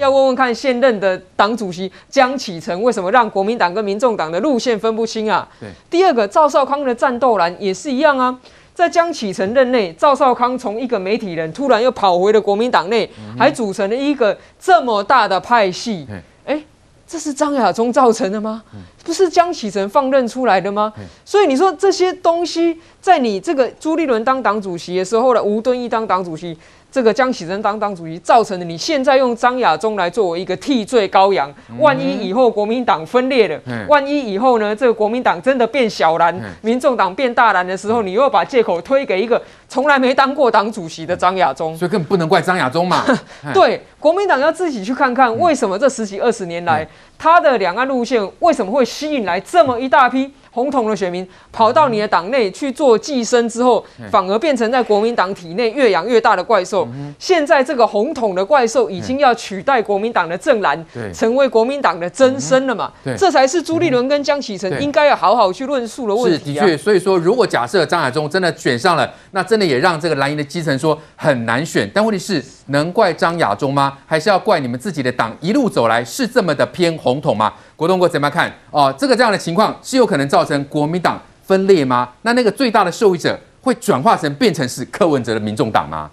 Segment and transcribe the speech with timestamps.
[0.00, 5.46] 要问问看现任的党主席江启臣为什么让国民党跟民众党的路线分不清啊？
[5.60, 5.68] 对。
[5.90, 8.36] 第二个，赵少康的战斗蓝也是一样啊。
[8.74, 16.06] 在江启臣任内，赵少康从一个媒体人突然又跑回了国民党内，嗯、还组成了一个这么大的派系。
[16.46, 16.64] 哎、欸，
[17.06, 18.62] 这是张亚中造成的吗？
[18.72, 20.90] 嗯、不是江启臣放任出来的吗？
[20.96, 26.56] 嗯、所以你说这些东西，在你这个朱立伦当党主席的时候呢，吴敦义当党主席。
[26.90, 31.52] 这个江启臣当党主席，造成了你现在用张亚中来作为一个替罪羔羊。
[31.78, 43.04] 万一以后国民党分裂了，万一以后呢，这个国民党真的变小蓝，民众党变大蓝的时候，你又把借口推给一个从来没当过党主席的张亚中，所以根本不能怪张亚中嘛。
[43.54, 46.86] 对，国民党要自己去看看，为什么这十几二十年来，
[47.20, 50.32] 他的两岸路线为什么会吸引来这么一大批？
[50.52, 56.88] 红统的选民跑到你的党内去做寄生之后，反而变成在国民党体内越养越大的怪兽。
[57.20, 62.90] 现在这个红统的怪兽已经要取代国民党的正蓝，成为国民党的真身了嘛？
[63.16, 66.64] 这才是朱立伦跟江启臣应该要好好去论述的问题啊。
[66.64, 71.88] 是的确，所以说，如果假设张亚中真的选上了，那真的也让这个蓝营的基层说很难选。
[71.94, 73.98] 但问题是，能怪张亚中吗？
[74.04, 77.50] 还是要怪你们自己的党一路走来是这么的偏红统吗？
[77.74, 78.52] 国栋哥怎么看？
[78.70, 82.10] 哦，这个这样的情况是有可能造成国民党分裂吗？
[82.20, 86.10] 那那个最大的受益者会转化成变成是柯文哲的民众党吗？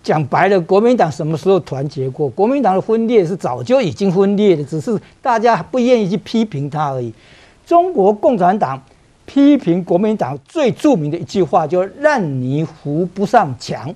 [0.00, 2.28] 讲白了，国民党什么时候团结过？
[2.28, 7.12] 国民党的分裂是早就已经分裂了，只是大家不愿意去批评他而已。
[7.66, 8.80] 中国共产党
[9.26, 13.92] 批评国民党最著名的一句话就“烂泥扶不上墙”，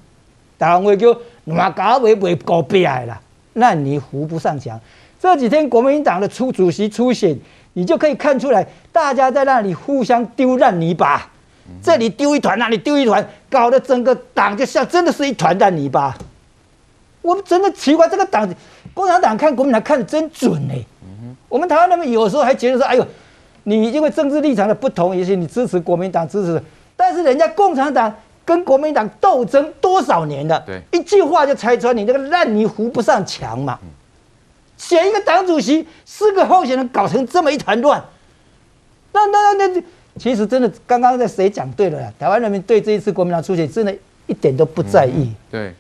[0.58, 1.16] 台湾话叫
[1.46, 3.18] “烂咖位为高悲哀了”，
[3.54, 4.78] 烂泥扶不上墙。
[5.22, 7.38] 这几天国民党的出主席出选，
[7.74, 11.30] 你就可以看出来，大家在那里互相丢烂泥巴，
[11.80, 16.12] 这里丢一团，那里丢一团，搞得整个党就像真的是一团烂泥巴。
[17.20, 18.52] 我们真的奇怪，这个党，
[18.92, 20.74] 共产党看国民党看的真准呢。
[21.48, 23.06] 我们台湾人民有时候还觉得说，哎呦，
[23.62, 26.60] 你因为政治立场的不同，也许你支持国民党支持，
[26.96, 28.12] 但是人家共产党
[28.44, 33.78] 跟国民党斗争多少年了，对，一句话就拆穿你这个烂泥扶不上墙嘛。
[34.82, 38.02] 选一个党主席，四个候选人搞成这么一团乱，
[39.12, 39.82] 那那那那，
[40.18, 42.12] 其实真的，刚刚在谁讲对了呀？
[42.18, 45.30] 台湾人民对这一次国民党出现，真的一点都不在意。
[45.52, 45.72] 对，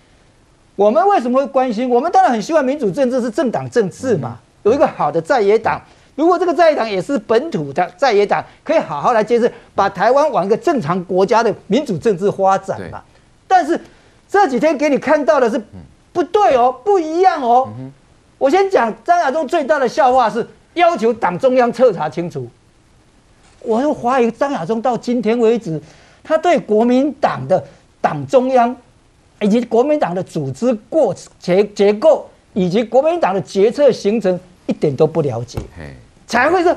[0.76, 1.90] 我们为什么会关心？
[1.90, 5.82] 我们当然很希望民主政治是政党政治嘛，有一个好的在野党。
[6.14, 13.02] 如果这个在野党也是本土的在野党，可以好好来建设，把台湾往一个正常国家的民主政治发展嘛。
[13.48, 13.78] 但是
[14.28, 15.60] 这几天给你看到的是
[16.12, 17.68] 不对哦，不一样哦。
[18.42, 20.44] 我先讲张亚中最大的笑话是
[20.74, 22.44] 要求党中央彻查清楚。
[23.60, 25.80] 我就怀疑张亚中到今天为止，
[26.24, 27.64] 他对国民党的
[28.00, 28.74] 党中央
[29.40, 35.60] 以及国民党的组织过结结构以及国民党的决策形成一点都不了解，
[36.26, 36.76] 才会说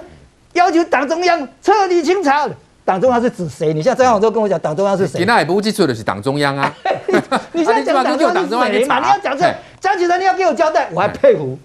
[0.53, 2.47] 要求党中央彻底清查。
[2.85, 3.73] 党中央是指谁？
[3.73, 5.17] 你现在张亚中跟我讲党中央是谁？
[5.19, 6.71] 你那也不记错的是党中央啊！
[7.51, 8.99] 你现在讲党中央是谁嘛？
[8.99, 11.57] 你要讲这江启臣，你要给我交代，我还佩服。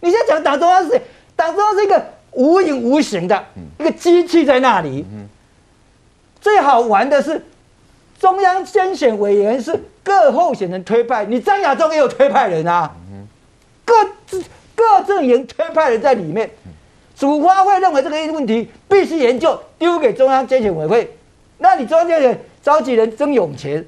[0.00, 1.00] 你现在讲党中央是谁？
[1.36, 3.44] 党中央是一个无影无形的
[3.78, 5.06] 一个机器在那里。
[6.40, 7.44] 最好玩的是，
[8.18, 12.90] 中央监选委员是各候选人推派，你张亚中也有推派人啊。
[13.84, 13.94] 各
[14.74, 16.50] 各阵营推派人在里面。
[17.16, 21.10] 主发会认为这个问题必须研究，丢给中央监选委会。
[21.58, 23.82] 那你中央监选召集人曾永前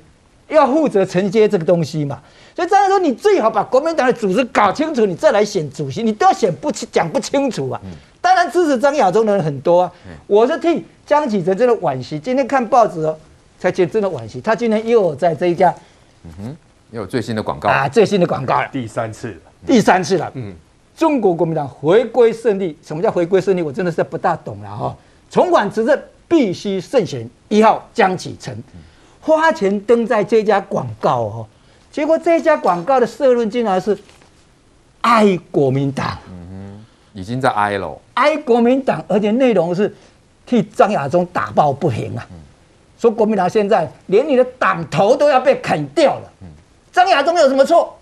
[0.49, 2.21] 要负责承接这个东西嘛？
[2.57, 7.79] 所以这样说，你最好把国民党的组织搞清楚，你再来选主席，你都要选不清，讲不清楚啊。
[8.23, 9.93] 当然支持张亚中的人很多啊，
[10.27, 12.19] 我是替江启臣真的惋惜。
[12.19, 13.15] 今天看报纸哦，
[13.59, 14.41] 才觉得真的惋惜。
[14.41, 15.73] 他今天又在这一家，
[16.25, 16.57] 嗯哼，
[16.93, 20.55] 又有最新的广告啊，最新的广告了，第三次了，第三次了，嗯。
[20.99, 23.63] 中国国民党回归胜利，什么叫回归胜利？
[23.63, 24.97] 我真的是不大懂了哈。
[25.31, 28.61] 重返执政必须慎选一号江启臣，
[29.21, 31.47] 花钱登在这家广告哦，
[31.93, 33.97] 结果这家广告的社论竟然是
[35.01, 36.83] 爱国民党，嗯
[37.15, 39.95] 哼，已经在哀了，爱国民党，而且内容是
[40.45, 42.27] 替张亚中打抱不平啊，
[42.99, 46.33] 说国民党现在连你的党头都要被砍掉了，
[46.91, 47.97] 张亚中有什么错？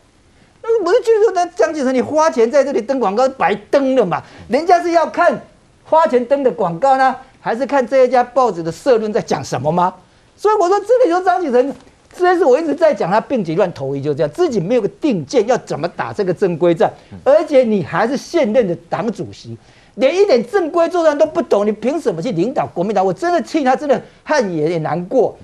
[0.84, 4.23] 不是，就是说，江启成，你花钱在这里登广告，白登了嘛？
[4.49, 5.40] 人家是要看
[5.84, 9.94] 花钱登的广告呢，还是看这一家报纸的社论在讲什么吗？
[10.37, 11.75] 所以我说，这里说张启臣，
[12.17, 16.93] 这是我一直在讲他病急乱投医，就这样，自己没有个定见，要怎么打这个正规战？
[17.25, 19.56] 而且你还是现任的党主席，
[19.94, 23.05] 连一点正规作战都不懂，你凭什么去领导国民党？
[23.05, 25.37] 我真的气他，真的汗颜也难过。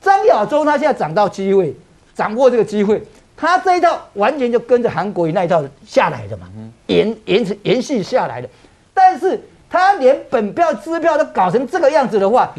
[0.00, 1.74] 张亚中他现在掌到机会，
[2.14, 3.02] 掌握这个机会。
[3.40, 6.46] 他这一套完全就跟着韩国瑜那一套下来的嘛，
[6.88, 8.48] 延延延延续下来的。
[8.92, 9.40] 但是
[9.70, 12.52] 他连本票支票都搞成这个样子的话，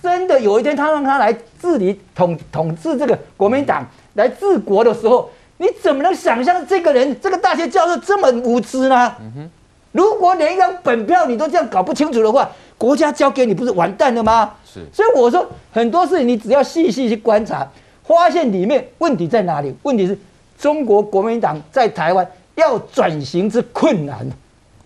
[0.00, 9.12] 真的有一天他让他来治理统统治这个国民党来治国的时候，你怎么能想象这个人这个大学教授这么无知呢？
[9.90, 14.54] 如果连一张本票你都这样搞不清楚的话，国家交给你不是完蛋了吗？
[14.64, 14.84] 是。
[14.92, 17.66] 所以我说很多事情你只要细细去观察，
[18.16, 19.72] 发现里面问题在哪里？
[19.82, 20.18] 问题是。
[20.60, 24.28] 中国国民党在台湾要转型之困难，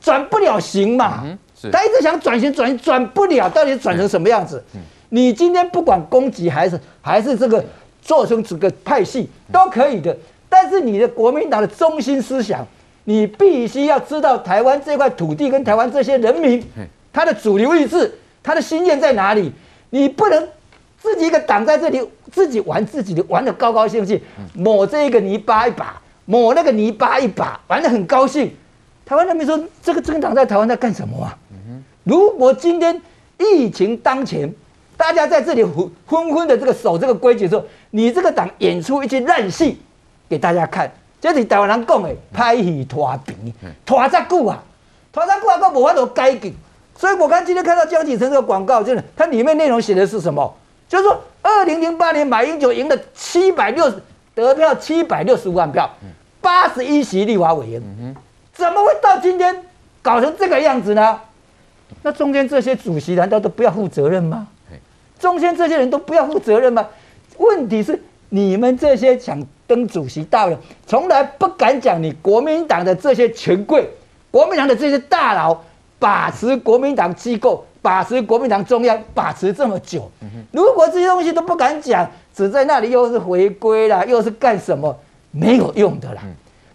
[0.03, 1.25] 转不了型嘛？
[1.73, 4.63] 他一直想转型，转型转不了，到底转成什么样子？
[5.09, 7.65] 你今天不管攻击还是还是这个
[8.03, 10.15] 做成这个派系都可以的，
[10.47, 12.67] 但是你的国民党的中心思想，
[13.05, 16.63] 你必须要知道台湾这块土地跟台湾这些人民，
[17.15, 19.51] 他的主流意志，他的心愿在哪里？
[19.89, 20.47] 你不能。
[21.03, 22.01] 自己一个党在这里
[22.31, 24.21] 自己玩自己的，玩的高高兴兴，
[24.55, 28.55] 抹这个泥巴一把，抹那个泥巴一把，玩的很高兴。
[29.05, 31.37] 台湾人民说：“这个政党在台湾在干什么啊？”
[32.05, 33.03] 如果今天
[33.37, 34.49] 疫情当前，
[34.97, 39.81] 大家在这里昏昏昏的这个守这个规矩的时候，你这个党演出一些烂戏
[40.29, 40.89] 给大家看，
[41.21, 43.35] 这是台湾人讲的拍戏拖皮，
[43.85, 44.63] 拖这久啊，
[45.13, 46.55] 拖这久啊，都无法度改进。
[46.97, 50.55] 所以我看今天看到江启臣这个广告，真的，它里面内容写的是什么？
[50.93, 53.97] 就是说，二零零八年马英九赢了七百六十
[54.35, 55.89] 得票七百六十五万票，
[56.43, 57.83] 八十一席立法委员，
[58.53, 59.65] 怎么会到今天
[60.03, 61.19] 搞成这个样子呢？
[62.03, 64.49] 那中间这些主席难道都不要负责任吗？
[65.19, 66.87] 中间这些人都不要负责任吗？
[67.39, 67.99] 问题是
[68.29, 73.89] 你们这些想登主席大人，从来不敢讲你国民党的这些权贵，
[74.31, 75.59] 国民党的这些大佬
[75.99, 77.65] 把持国民党机构。
[77.83, 80.09] 把持国民党中央把持这么久，
[80.53, 84.97] 如果这些东西都不敢讲，只在那里又是回归啦，又是干什么，
[85.33, 86.23] 没有用的啦。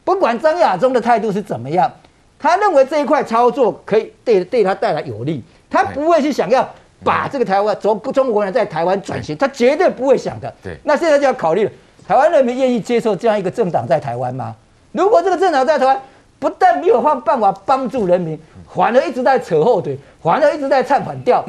[0.04, 1.90] 不管张亚中的态度是怎么样，
[2.38, 6.68] 他认为这一块操作可以对对他带来有利，他不会去想要
[7.04, 10.54] 把这个台湾中中国人在台湾转型，他绝对不会想的。
[10.62, 11.72] 对，那现在就要考虑了，
[12.06, 14.56] 台湾人民愿意接受这样一个政党在台湾吗？
[14.92, 16.02] 如果这个政党在台湾，
[16.40, 18.40] 不但没有办办法帮助人民。
[18.74, 21.44] 反而一直在扯后腿，反而一直在唱反调。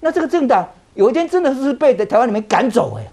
[0.00, 3.04] 那这个政党有一天真的是被台湾里面赶走哎。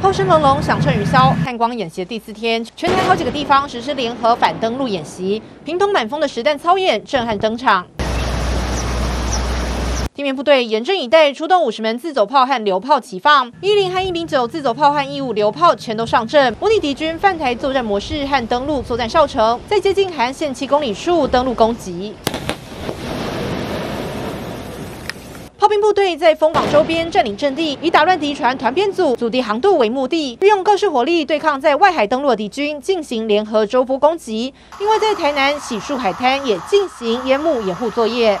[0.00, 1.34] 炮声隆隆，响彻云霄。
[1.44, 5.42] 汉光演习第四天，全台好几个地方实施联合反登陆演习。
[5.64, 7.84] 屏东满风的实弹操演震撼登场。
[10.18, 22.16] 地面部队严阵以待，出动五十门自走炮和榴炮齐放，一零和一零九自走炮和一五榴炮全都上阵，模拟敌军犯台作战模式和登陆作战哨程，在接近海岸线七公里处登陆攻击。
[25.56, 34.52] 炮兵部队在枫港周边占领阵地，以打乱敌船团编组、阻敌航渡为目的，运用各式火力对抗在外海登陆的敌军，进行联合周波攻击。
[34.80, 38.36] 另外，在台南洗漱海滩也进行烟幕掩护作业。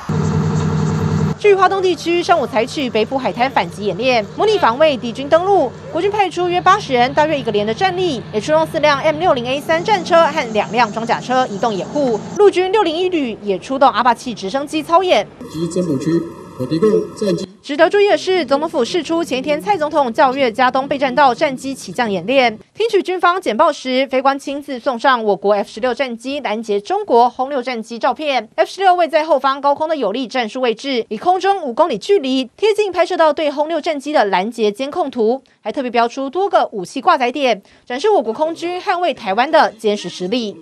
[1.38, 5.70] 至于华东地区，上午采取北埔海滩反击演练，模拟防卫敌军登陆。
[5.92, 12.18] 国军派出约八十人，大约一个连的战力，也出动四辆 M 六零 A 三战车和两辆装甲车移动掩护。
[12.38, 15.24] 陆军六零一旅也出动阿帕奇直升机操演。
[15.52, 16.20] 及增补区
[16.58, 17.48] 可提供战机。
[17.68, 28.48] 值得注意的是，总统府释出前一天蔡总统校阅加东备战道战机起降演练，听取军方简报时，飞官亲自送上我国 F 十六战机拦截中国轰六战机照片。
[28.54, 40.56] F 十六位在后方高空的有利战术位置，以空中五公里距离贴近拍摄到对轰六战机的拦截监控图，还特别标出多个武器挂载点，展示我国空军捍卫台湾的坚实实力。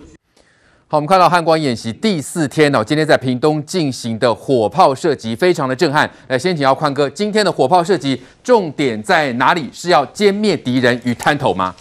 [0.89, 6.09] 好，我们看到汉光演习第四天哦，今天在屏东进行的火炮射击非常的震撼。
[6.29, 9.69] 来，先请教宽哥，今天的火炮射击重点在哪里？
[9.73, 11.75] 是要歼灭敌人与滩头吗？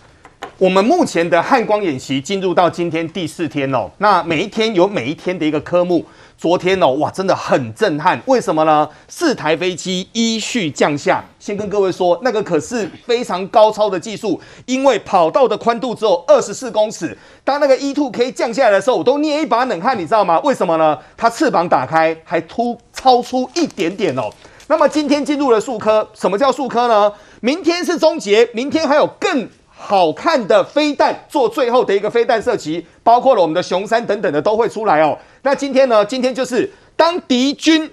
[0.59, 6.05] 我们目前的汉光演习进入到今天第四天哦，那每一天有每一天的一个科目。
[6.39, 8.21] 昨天哦，哇，真的很震撼。
[8.27, 8.87] 为什么呢？
[9.09, 11.25] 四台飞机依序降下。
[11.39, 17.17] 先跟各位说，那个可是非常高超的技术，因为跑道的宽度只有二十四公尺。
[17.43, 20.39] 当那个 E-2K 降下来的时候，我都捏一把冷汗，你知道吗？
[20.41, 20.99] 为什么呢？
[21.17, 24.31] 它翅膀打开还突超出一点点哦。
[24.69, 27.11] 那么今天进入了数科，什么叫数科呢？
[27.41, 29.49] 明天是终结，明天还有更。
[29.79, 35.17] 好看的飞弹做最后的一个飞弹射击，包括了我们的雄三等等的都会出来哦。
[35.43, 36.05] 那今天呢？
[36.05, 37.89] 今天就是当敌军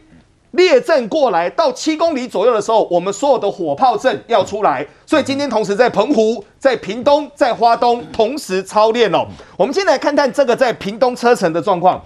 [0.51, 4.85] 列阵过来到七公里左右的时候，我们所有的火炮阵要出来。
[5.05, 9.27] 所以今天同时在澎湖、在屏东、在花东同时操练哦。
[9.57, 12.01] 我们先来看看这个在屏东车城的状况。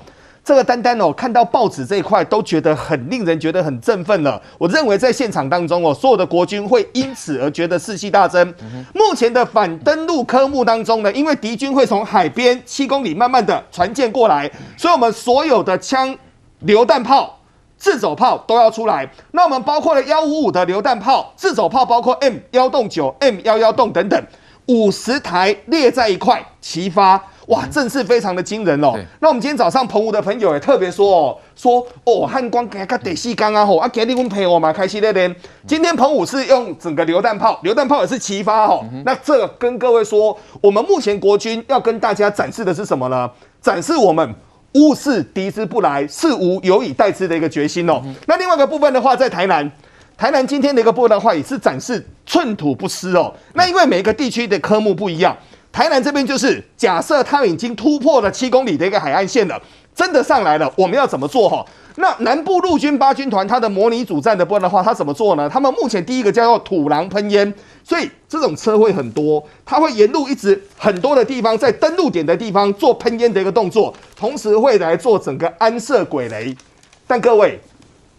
[0.48, 4.42] 这个单单哦，看到报纸这一块都觉得很令人觉得很振奋了。
[4.58, 8.48] 我认为在现场当中哦，所有的国军会因此而觉得士气大增。
[8.94, 16.18] 目前的反登陆科目当中呢，因为敌军会从海边七公里慢慢的船舰过来，所以我们所有的枪、
[16.60, 17.38] 榴弹炮、
[17.77, 19.06] 自走炮都要出来。
[19.32, 24.24] 那我们包括了幺五五的榴弹炮、自走炮，包括 M 幺洞九、M 幺幺洞等等，
[24.68, 27.22] 五十台列在一块齐发。
[27.48, 28.94] 哇，阵势非常的惊人哦。
[29.20, 35.34] 那我们今天早上澎湖的朋友也特别说哦，说哦汉光给他得细刚啊吼，啊给你们陪我嘛开心的嘞。
[35.66, 38.84] 今天澎湖是用整个榴弹炮，榴弹炮也是齐发哦。
[39.06, 43.30] 那这个跟各位说，我们目前国军要跟大家展示的是什么呢？
[43.62, 44.36] 展示我们
[44.74, 48.01] 勿视敌之不来，事无有以待之的一个决心哦。
[48.25, 49.72] 那另外一个部分的话，在台南，
[50.18, 53.34] 台南今天的一个部分的话，也是展示寸土不失哦。
[53.54, 55.34] 那因为每一个地区的科目不一样。
[55.77, 59.62] 台南这边就是假设他们已经突破了七公里的一个海岸线了，
[59.93, 61.63] 真的上来了，我们要怎么做哈？
[61.98, 65.48] 那南部陆军八军团它的模拟主战的部分的话，它怎么做呢？
[65.48, 67.53] 他们目前第一个叫做土狼喷烟，
[67.84, 76.57] 所以这种车会很多，它会沿路一直很多的地方在登陆点的地方做喷烟的一个动作，同时会来做整个安设轨雷。
[77.05, 77.60] 但各位，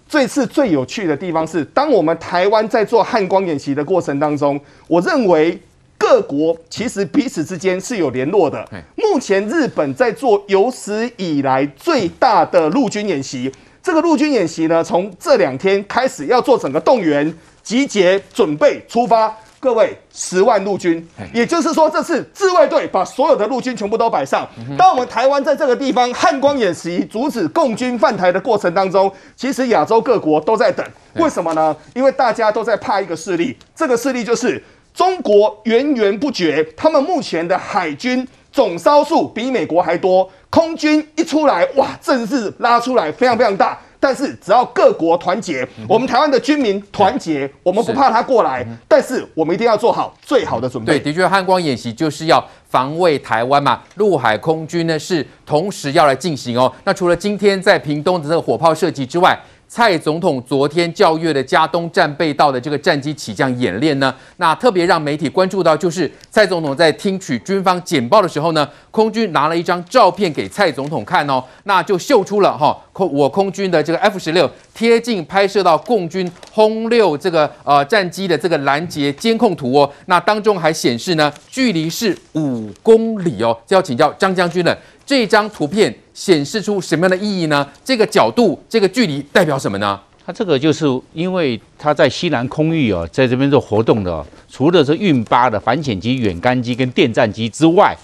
[0.08, 5.60] 这次最有趣的地方是，当我们台湾在做汉光演习的过程当中，我认为。
[5.98, 8.66] 各国其实彼此之间是有联络的。
[8.94, 13.52] 目前日本在做有史以来最大的陆军演习，
[13.82, 19.36] 这个陆军演习呢，从这两天开始要做整个动员、集结、准备出发。
[19.60, 24.48] 各位，十万陆军，也就是说，这次自卫队把所有的陆军全部都摆上。
[24.78, 30.86] 当我们台湾在这个地方汉光演习，阻止共军犯台的过程当中，其实亚洲各国都在等。
[31.16, 31.76] 为什么呢？
[31.92, 34.62] 因为大家都在怕一个势力，这个势力就是。
[34.98, 43.78] 中国源源不绝，他们目前的海军总艘数比美国还多，空军一出来，哇，阵势拉出来非常非常大。
[44.00, 50.98] 但是只要各国团结，我们台湾的军民团结，我们不怕他过来，但是我们一定要做好最好的准备。
[50.98, 56.72] 对，的确，汉光演习就是要防卫台湾嘛，陆海空军呢是同时要来进行哦。
[56.82, 59.38] 那除了今天在屏东的这个火炮射击之外，
[59.68, 84.78] 蔡总统昨天教阅的加东战备道的这个战机起降演练呢，那特别让媒体关注到，就是蔡总统在听取军方简报的时候呢，空军拿了一张照片给蔡总统看哦，那就秀出了哈空我空军的这个 F 十六贴近拍摄到共军轰六这个呃战机的这个拦截监控图哦，那当中还显示呢距离是五公里哦，这要请教张将军了。
[85.04, 87.66] 这张图片显示出什么样的意义呢？
[87.84, 90.00] 这个角度、这个距离代表什么呢？
[90.24, 97.96] 它这个就是因为它在西南空域哦，在这边做活动的哦，除了是运八的反潜机、远干机跟电战机之外，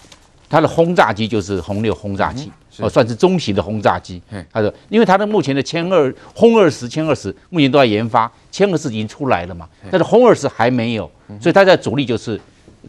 [0.50, 4.20] 它的轰炸机就是轰六轰炸机哦，算是中型的轰炸机。
[4.52, 12.40] 它的因为它的目前的歼二轰二十、歼二十目前都在研发，歼二十已经出来了嘛，但是轰二十还没有，所以它的主力就是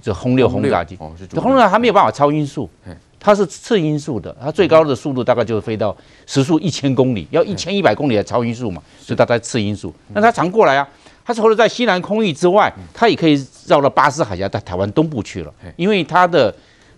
[0.01, 0.98] 这轰六轰炸机。
[1.30, 2.70] 这轰六它没有办法超音速。
[3.18, 5.96] 它是次音速的，它最高的速度大概就是飞到
[6.27, 9.92] 时速一千公里，要一千一百公里的超音速嘛，所以它在次音速。
[10.13, 10.88] 那它常过来啊，
[11.25, 16.54] 它除了在西南空域之外，它也可以绕到巴士海峡，到台湾东部去了，因为它的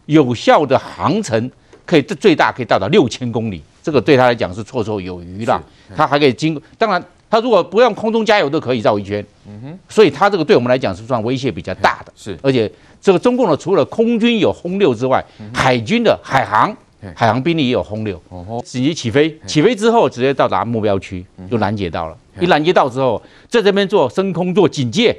[0.08, 1.50] 有效的航程
[1.88, 5.60] 可以最大可以到达六千公里，这个对他来讲是绰绰有余了。
[5.96, 9.79] 他还可以经过，当然他如果不用空中加油都可以绕一圈，嗯哼。
[9.89, 12.38] 所以他这个对我们来讲是算威胁比较大的，是。
[12.44, 12.72] 而且。
[13.00, 16.75] 这个中共的除了空军有轰六之外，海军的海航
[17.15, 18.20] 海航兵力也有轰六，
[18.65, 22.17] 直接起飞，起飞之后直接到达目标区就拦截到了。
[22.41, 25.15] 一拦截到之后，在这边做升空、做警戒、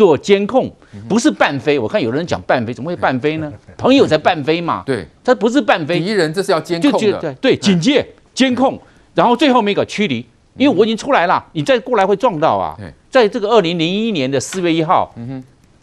[0.00, 0.72] 做监控，
[1.06, 1.78] 不是半飞。
[1.78, 3.52] 我看有人讲半飞，怎么会半飞呢？
[3.76, 4.82] 朋友才半飞嘛。
[4.86, 6.00] 对，他不是半飞。
[6.00, 7.18] 敌人这是要监控的。
[7.20, 8.80] 对对，警戒、监控，
[9.14, 10.24] 然后最后面一个驱离，
[10.56, 12.74] 因为我已经出来了，你再过来会撞到啊。
[13.10, 15.14] 在这个二零零一年的四月一号。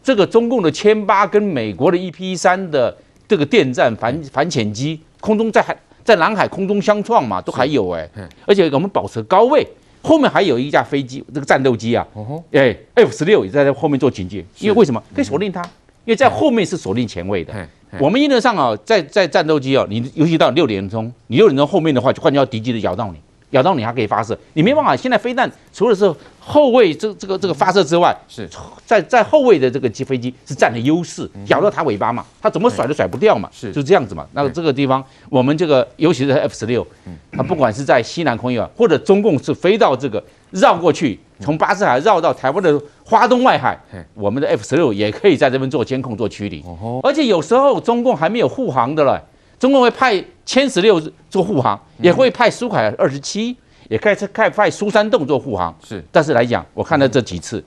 [0.03, 2.95] 这个中共的歼八跟美国的 EP 三的
[3.27, 8.09] 这个电战反反潜机，空中在海在南海空中相撞嘛，都还有哎，
[8.47, 9.67] 而且我们保持高位，
[10.07, 12.07] 后面还有一架飞机，这个战斗机啊，
[12.53, 15.61] 哎，F 十六也在后面做警戒，因为为什么可以锁定它？
[16.05, 17.53] 因为在后面是锁定前卫的。
[17.99, 23.17] 我们原则上啊，在在战斗机啊，你尤其到六点钟，你六点钟后面的话，就换掉敌机的咬到你。
[23.51, 24.95] 咬到你还可以发射，你没办法。
[24.95, 28.47] 现在飞弹除了是后卫这这个这个发射之外，是。
[28.85, 33.71] 在在后卫的这个机飞机是占了优势，咬到它尾巴嘛，它怎么甩都甩不掉嘛，是。
[33.71, 34.25] 就这样子嘛。
[34.33, 36.85] 那这个地方我们这个尤其是 F 十六，
[37.31, 43.77] 它不管是在西南空域啊，或者中共是飞到这个绕过去，从巴士海绕到台湾的花东外海，
[44.13, 46.63] 我们的 F 十六也可以在这边做监控做驱离，
[47.03, 49.21] 而且有时候中共还没有护航的了，
[49.59, 50.23] 中共会派。
[50.47, 50.97] 歼十六
[51.29, 53.53] 做护航，也会派苏凯二十七，
[53.89, 55.77] 也开始开派苏三洞做护航。
[55.85, 57.61] 是，但是来讲，我看到这几次，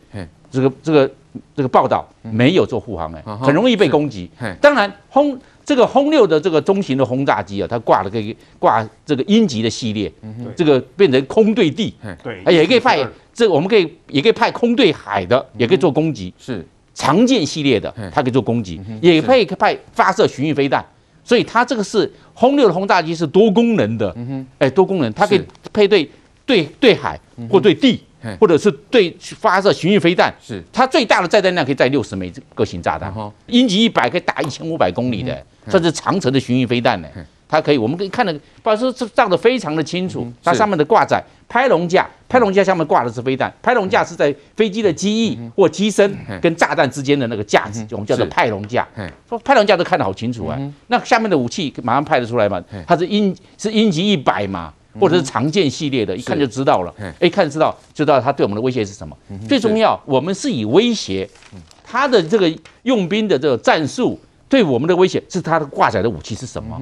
[0.50, 1.11] 这个这个
[1.54, 4.30] 这个报道没有做护航哎，很容易被攻击。
[4.62, 8.18] 当然轰这个轰六的这个中型的轰炸机啊，它挂了个
[8.59, 10.11] 挂这个鹰击的系列，
[10.56, 11.94] 这个变成空对地，
[12.25, 16.32] 对，也可以派这个我们可以也可以派空对海的，也可以做攻击。
[16.38, 16.66] 是。
[16.92, 20.85] 长剑系列的，它可以做攻击，也可以派发射巡弋飞弹，
[21.25, 24.15] 所以它这个是轰六的轰炸机是多功能的，
[24.59, 26.09] 哎，多功能，它可以配对
[26.45, 28.00] 对对海或对地，
[28.41, 30.62] 或者是对发射巡弋飞弹，是。
[30.73, 33.12] 它最大的载弹量可以载六十枚个型炸弹，
[33.47, 37.09] 鹰击一百可以打一千五百公里的，算是长城的巡弋飞弹呢。
[37.50, 40.25] 它可以，我们可以看的，把说这照的非常的清楚。
[40.45, 48.87] 它上面的挂载拍龙架，拍龙架下面挂的是飞弹，拍龙架是在飞机的机翼或机身跟炸弹之间的那个架子，我们叫做拍龙架。
[49.28, 52.62] 说拍龙架都看得好清楚啊，那下面的武器马上拍得出来嘛？
[52.87, 56.95] 它是鹰是鹰击一百嘛，或者是长剑系列的，一看就知道了。
[57.19, 59.16] 哎，看知道，就知道它对我们的威胁是什么。
[59.49, 61.28] 最重要，我们是以威胁
[61.85, 62.49] 它的这个
[62.85, 64.16] 用兵的这个战术。
[64.50, 66.76] 对我们的威胁是它的挂载的武器是什么？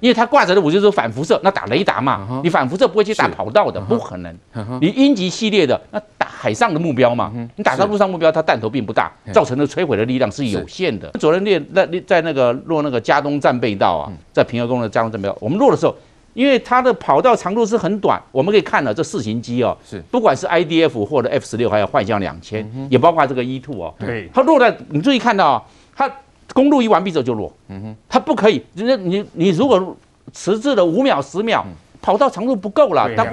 [0.00, 4.36] 因为它挂载的武器是反辐射，那打雷达嘛，你反辐射不会去打跑道的，不可能。
[4.80, 11.08] 你鹰击系列的那打海上的目标嘛，你打到陆上目标，它弹头并不大，造成的摧毁的力量是有限的。
[11.12, 15.94] 昨天列那在那个落那个加东战备道啊，在平和公路的加东战备道，我们落的时候，
[16.34, 20.02] 因为它的跑道长度是很短，我们可以看到这四型机哦，是。
[20.10, 25.62] 不管是 IDF 或者 F 十六，还有幻象两千，也包括这个 E two 哦，对，它落在你注意看到啊，
[25.94, 26.10] 它。
[26.52, 29.96] 公路一完毕之后就落，嗯哼，它不可以，你你你如果
[30.32, 31.64] 迟滞了五秒十秒，
[32.00, 33.24] 跑道长度不够了，到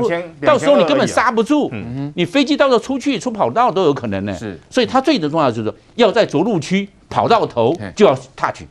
[0.46, 1.84] 到时候你根本刹不住，嗯。
[1.96, 8.62] 哼，你飞机到时候出去出跑道都有可能呢，是，所以它最重要就是要在着陆区跑道头就要 touch，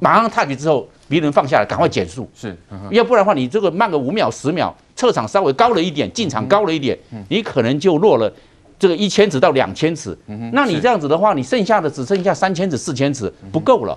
[0.00, 2.56] 马上 touch 之后别人放下来，赶快减速，是，
[2.90, 6.96] 要不然的话你这个慢个五秒十秒，侧场稍微高了一点，进场高了一点，
[7.28, 8.32] 你可能就落了。
[8.80, 10.16] 这个一千尺到两千尺，
[10.52, 13.96] 那你这样子的话，你剩下的只剩下三千尺、四千尺不够了，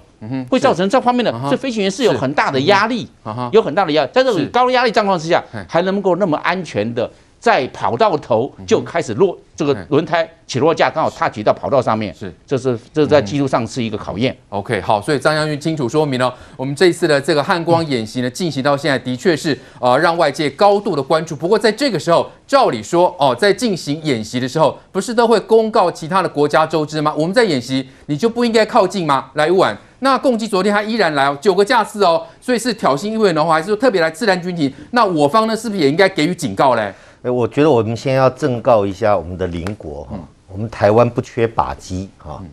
[0.50, 3.08] 会造成这方面的这飞行员是有很大的压力，
[3.54, 7.10] 有很大的压力，在这种高压力状况之下，还能够那么安全的。
[7.44, 14.34] 在跑道头就开始落这个轮胎起落架，刚好踏及到跑道上面，是，这是这是在技术上是一个考验。
[14.48, 21.36] OK，好，所以张将军清楚说明了，我们这一次的这个汉光演习呢，进行到现在的确是呃让外界高度的关注。
[21.36, 27.14] 不过在这个时候，照理说哦，在进行演习的时候，不是都会公告其他的国家周知吗？
[27.18, 29.32] 我们在演习，你就不应该靠近吗？
[29.34, 34.74] 来晚，那共机昨天还依然来哦，九个架次哦，所以是挑衅意味的话，还是说特别来自然军情？
[34.92, 36.94] 那我方呢，是不是也应该给予警告嘞？
[37.24, 40.20] 哎，我觉得我们先要正告一下我们的邻国哈，
[40.52, 42.44] 我们台湾不缺靶机哈，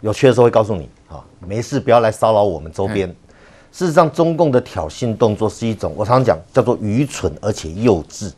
[0.00, 3.08] 有缺的时候会告诉你哈，没事不要来骚扰我们周边。
[3.70, 8.32] 事实上，中共的挑衅动作是一种，我常常讲叫做愚蠢而且幼稚。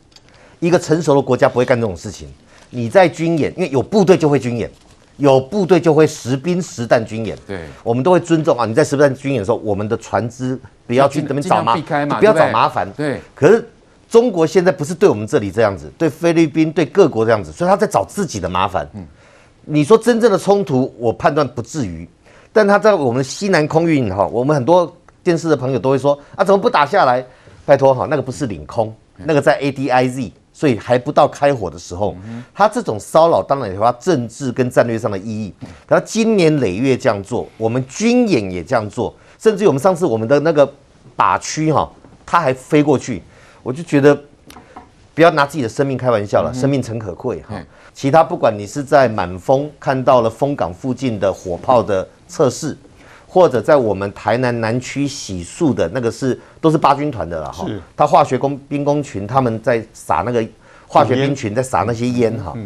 [0.59, 2.31] 一个成熟的国家不会干这种事情。
[2.69, 4.69] 你在军演，因为有部队就会军演，
[5.17, 7.35] 有部队就会实兵实弹军演。
[7.47, 8.65] 对，我们都会尊重啊。
[8.67, 12.87] 你在实弹军演的时候，我们的船只不要去那边找麻烦，不要找麻烦。
[12.91, 13.67] 对，可是。
[14.09, 18.89] 中国现在不是对我们这里这样子，对菲律宾、对各国这样子，所以他在找自己的麻烦。
[18.95, 19.05] 嗯，
[19.65, 22.09] 你说真正的冲突，我判断不至于，
[22.51, 24.91] 但他在我们西南空域哈，我们很多
[25.23, 27.23] 电视的朋友都会说啊，怎么不打下来？
[27.67, 32.15] 拜托哈，那个不是领空，那个在 ADIZ，所以还不到开火的时候。
[32.51, 35.53] 他这种骚扰当然有他政治跟战略上的意义。
[35.87, 40.67] 他今年累月这样做，我们军演也这样做，甚至于我们上次我们的那个
[41.15, 41.87] 靶区哈，
[42.25, 43.21] 他还飞过去。
[43.69, 44.19] 我就觉得，
[45.13, 47.55] 不要拿自己的生命开玩笑了，生命诚可贵哈。
[47.93, 52.75] 其他不管你是在满丰看到了风港附近的火炮的测试，
[53.27, 57.67] 或者在我们台南南区洗漱的那个是都是八军团的了哈。
[57.95, 60.43] 他化学工兵工群他们在撒那个
[60.87, 62.57] 化学兵群在撒那些烟哈，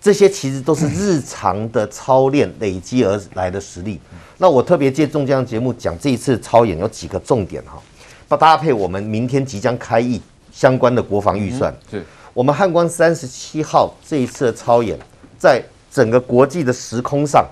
[0.00, 4.00] 这些其实都是日常的操练累积而来的实力。
[4.38, 7.80] 那我特别借中江节目讲这一次操演有几个重点哈，
[8.26, 10.20] 不搭配我们明天即将开议。
[10.58, 14.98] 相关的国防预算，是我们汉光三十七号这一次的操演，
[15.38, 17.46] 在整个国际的时空上，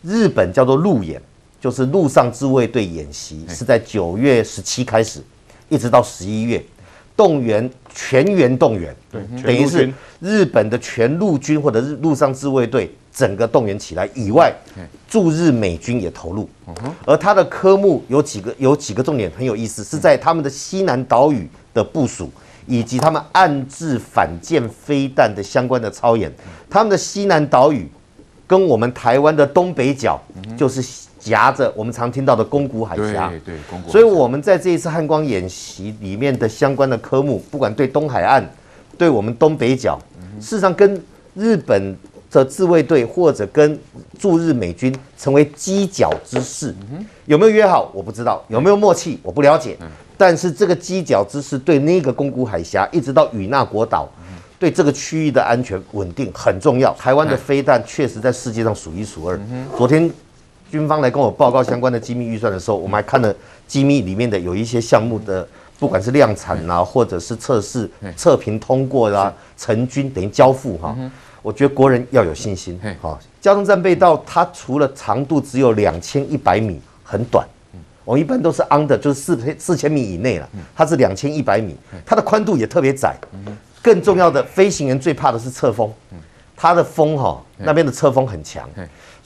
[0.00, 1.20] 日本叫做陆演，
[1.60, 1.84] 就是。
[1.84, 5.22] 陆上自卫队演习，是在九月十七开始，
[5.68, 6.64] 一直到十一月，
[7.16, 14.52] 动员全员动员，对，等于是日本的全陆军或者是陆上自卫队整个动员起来以外，
[15.08, 16.48] 驻日美军也投入，
[17.04, 21.48] 而它的科目有几个，有几个重点很有意思，是在他们的西南岛屿。
[21.76, 22.30] 的部署，
[22.66, 26.32] 以及他们暗制反舰飞弹的相关的操演，
[26.70, 27.86] 他们的西南岛屿
[28.46, 30.18] 跟我们台湾的东北角
[30.56, 30.80] 就是
[31.30, 33.28] 夹着我们常听到的宫古海峡。
[33.28, 33.90] 对对，宫古。
[33.90, 38.44] 所以我们在这一次汉光演习里面的相关的科目，不管对东海岸，
[38.96, 39.98] 对我们东北角，
[40.40, 41.02] 事实上跟
[41.34, 41.96] 日本
[42.30, 43.78] 的自卫队或者跟
[44.18, 46.74] 驻日美军成为犄角之势，
[47.24, 47.90] 有没有约好？
[47.92, 49.18] 我不知道，有没有默契？
[49.22, 49.76] 我不了解。
[50.16, 54.08] 但是这个犄角之势对那个宫古海峡一直到与那国岛，
[54.58, 56.94] 对这个区域的安全稳定很重要。
[56.94, 59.38] 台湾的飞弹确实在世界上数一数二。
[59.76, 60.10] 昨天
[60.70, 63.34] 军方来跟我报告相关的机密预算的时候，我们还看了
[63.66, 65.46] 机密里面的有一些项目的，
[65.78, 70.96] 不管是量产啊，或者是测试测评通过啦、啊，成军等于交付哈。
[71.42, 72.78] 我觉得国人要有信心。
[73.00, 77.46] 哈，交通战备道它除了长度只有两千一百米，很短。
[78.04, 80.48] 我们一般都是 under，就是四千四千米以内了。
[80.74, 83.16] 它是两千一百米，它的宽度也特别窄。
[83.82, 85.92] 更重要的，飞行员最怕的是侧风，
[86.56, 88.68] 它的风哈那边的侧风很强，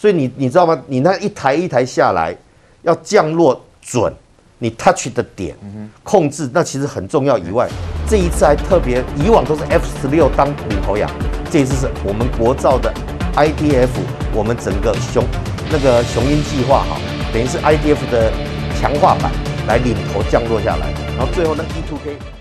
[0.00, 0.80] 所以你你知道吗？
[0.86, 2.34] 你那一台一台下来，
[2.80, 4.10] 要降落准，
[4.58, 5.54] 你 touch 的点
[6.02, 7.36] 控制，那其实很重要。
[7.36, 7.68] 以外，
[8.08, 11.10] 这一次还特别，以往都是 F 十六当领头羊，
[11.50, 12.90] 这一次是我们国造的
[13.36, 13.90] IDF，
[14.32, 15.22] 我们整个雄
[15.70, 16.98] 那个雄鹰计划哈，
[17.30, 18.32] 等于是 IDF 的。
[18.80, 19.30] 强化版
[19.66, 22.39] 来领头降落下来，然后最后那，E2K。